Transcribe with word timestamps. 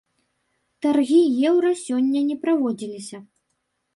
Таргі 0.85 1.19
еўра 1.51 1.71
сёння 1.83 2.25
не 2.31 2.37
праводзіліся. 2.45 3.17